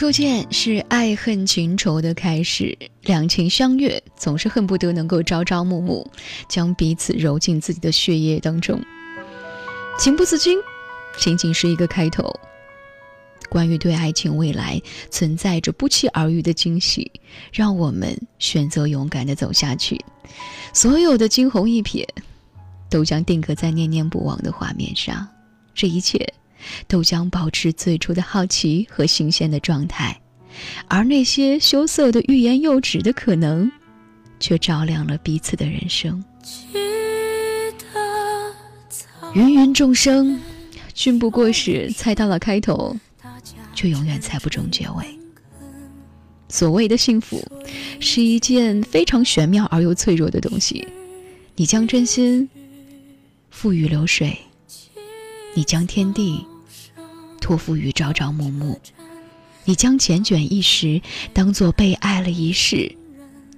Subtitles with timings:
[0.00, 6.10] 初见是爱恨情仇的开始，两情相悦总是恨不得能够朝朝暮暮，
[6.48, 8.82] 将彼此揉进自己的血液当中。
[9.98, 10.58] 情不自禁，
[11.18, 12.34] 仅仅是一个开头。
[13.50, 17.12] 关于对爱情未来存在着不期而遇的惊喜，
[17.52, 20.02] 让我们选择勇敢的走下去。
[20.72, 22.08] 所有的惊鸿一瞥，
[22.88, 25.28] 都将定格在念念不忘的画面上。
[25.74, 26.26] 这一切。
[26.86, 30.20] 都将保持最初的好奇和新鲜的状态，
[30.88, 33.70] 而那些羞涩的欲言又止的可能，
[34.38, 36.22] 却照亮了彼此的人生。
[39.34, 40.40] 芸芸众生，
[40.92, 42.96] 均不过是猜到了开头，
[43.74, 45.04] 却永远猜不中结尾。
[46.48, 47.40] 所谓的幸福，
[48.00, 50.84] 是一件非常玄妙而又脆弱的东西。
[51.54, 52.48] 你将真心
[53.50, 54.36] 付予流水，
[55.54, 56.44] 你将天地。
[57.50, 58.78] 托付于朝朝暮暮，
[59.64, 61.02] 你将缱绻一时
[61.34, 62.96] 当做被爱了一世，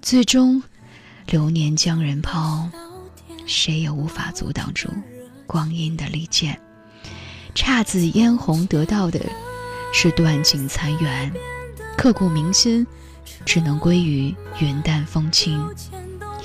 [0.01, 0.63] 最终
[1.27, 2.71] 流年将人抛，
[3.45, 4.89] 谁也无法阻挡住
[5.47, 6.59] 光阴的利剑。
[7.55, 9.21] 姹紫嫣红得到的
[9.93, 11.31] 是断尽残垣，
[11.95, 12.87] 刻骨铭心
[13.45, 15.63] 只能归于云淡风轻，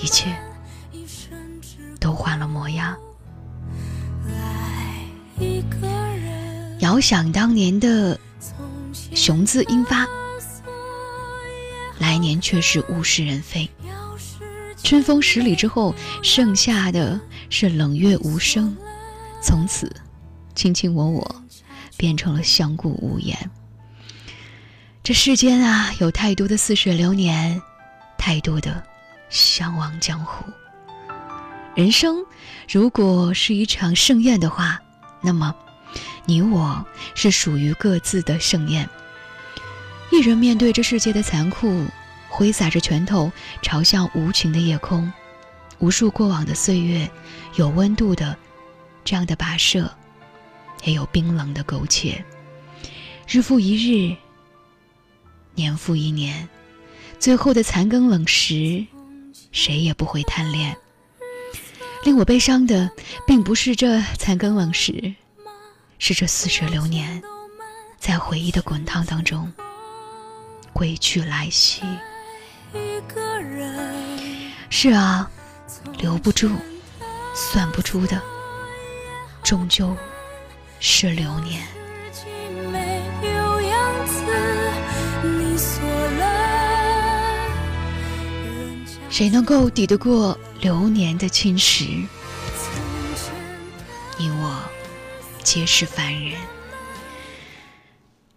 [0.03, 0.35] 一切
[1.97, 2.97] 都换了模样。
[6.87, 8.17] 遥想当年的
[9.13, 10.07] 雄姿英发，
[11.99, 13.69] 来年却是物是人非。
[14.85, 18.73] 春风十里之后，剩下的是冷月无声。
[19.41, 19.93] 从此，
[20.55, 21.43] 卿卿我我
[21.97, 23.37] 变成了相顾无言。
[25.03, 27.61] 这世间啊，有太多的似水流年，
[28.17, 28.81] 太多的
[29.29, 30.45] 相忘江湖。
[31.75, 32.25] 人生
[32.71, 34.79] 如果是一场盛宴的话，
[35.21, 35.53] 那么。
[36.25, 38.89] 你我是属于各自的盛宴。
[40.11, 41.85] 一人面对这世界的残酷，
[42.29, 43.31] 挥洒着拳头
[43.61, 45.11] 朝向无情的夜空。
[45.79, 47.09] 无数过往的岁月，
[47.55, 48.35] 有温度的
[49.05, 49.93] 这样的跋涉，
[50.83, 52.23] 也有冰冷的苟且。
[53.27, 54.15] 日复一日，
[55.53, 56.47] 年复一年，
[57.19, 58.85] 最后的残羹冷食，
[59.51, 60.75] 谁也不会贪恋。
[62.03, 62.89] 令我悲伤的，
[63.27, 65.13] 并不是这残羹冷食。
[65.99, 67.21] 是这似水流年，
[67.99, 69.51] 在回忆的滚烫当中
[70.71, 71.81] 归去来兮。
[74.69, 75.29] 是啊，
[75.97, 76.49] 留不住、
[77.33, 78.21] 算不出的，
[79.43, 79.95] 终究
[80.79, 81.63] 是流年。
[89.09, 92.05] 谁能够抵得过流年的侵蚀？
[95.49, 96.33] 皆是凡人。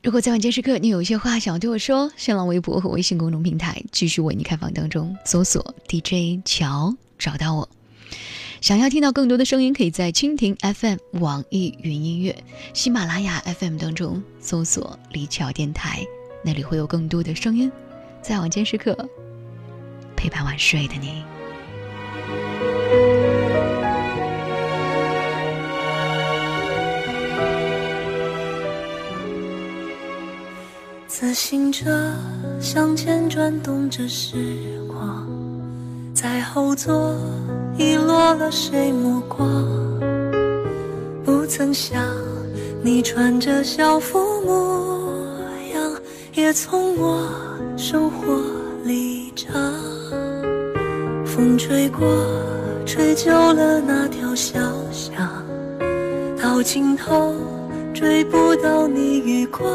[0.00, 7.69] 如果在晚间时刻你有一些话想要对我说，新浪微博和微信公众平台继续为你开放当中，搜索 DJ 乔找到我。
[8.60, 16.06] 想要听到更多的声音，可以在蜻蜓 FM、网易云音乐、喜马拉雅 FM 当中搜索李乔电台，
[16.44, 17.72] 那里会有更多的声音，
[18.22, 18.97] 在晚间时刻
[20.15, 21.25] 陪伴晚睡的你。
[31.50, 31.91] 行车
[32.61, 34.37] 向前转动着时
[34.87, 35.27] 光，
[36.15, 37.12] 在后座
[37.77, 39.66] 遗落了谁目光？
[41.25, 42.00] 不曾想
[42.84, 45.43] 你穿着校服模
[45.75, 45.93] 样，
[46.34, 47.28] 也从我
[47.77, 48.41] 生活
[48.84, 49.53] 里长。
[51.27, 52.06] 风吹过，
[52.87, 54.61] 吹旧了那条小
[54.93, 55.28] 巷，
[56.41, 57.34] 到尽头
[57.93, 59.69] 追不到你余光。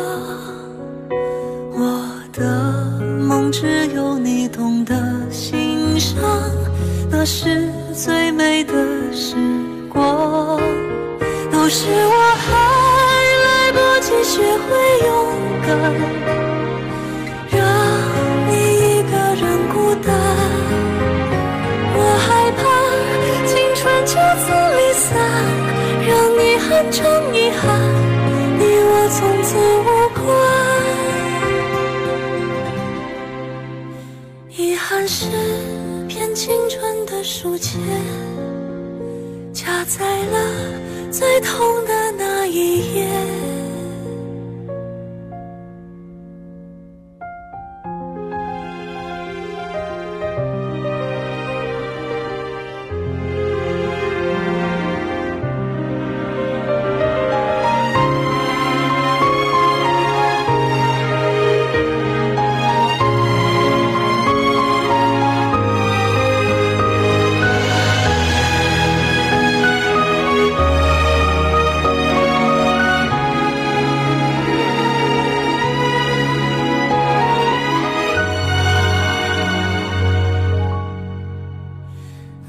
[2.38, 4.94] 的梦只有你懂得
[5.32, 6.20] 欣赏，
[7.10, 8.74] 那是最美的
[9.14, 9.36] 时
[9.90, 10.60] 光。
[11.52, 12.52] 都是我还
[13.44, 15.08] 来不及学会勇
[15.66, 15.74] 敢，
[41.12, 43.35] 最痛的那一夜。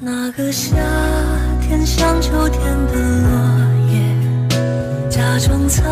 [0.06, 0.52] 那个。
[0.52, 0.76] 夏
[1.60, 3.28] 天像秋天的落
[3.90, 3.98] 叶，
[5.10, 5.84] 假装灿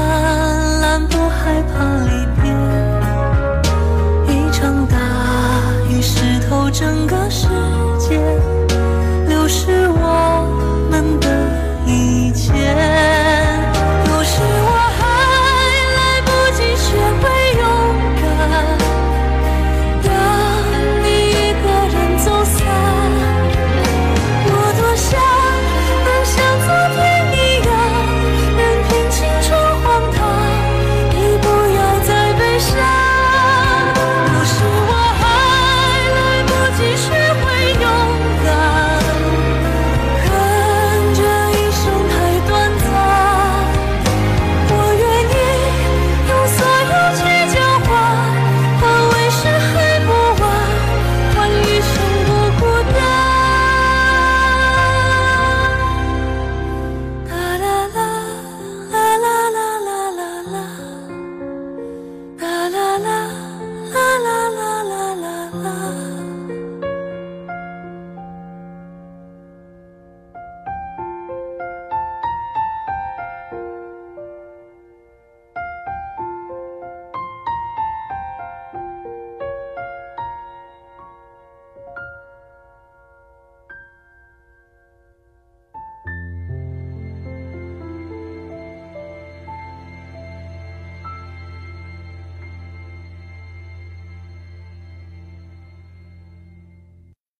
[0.80, 2.23] 烂，不害怕离